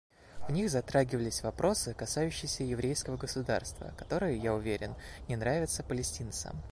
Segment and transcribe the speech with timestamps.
[0.47, 4.95] В них затрагивались вопросы, касающиеся еврейского государства, которые, я уверен,
[5.27, 6.55] не нравятся палестинцам.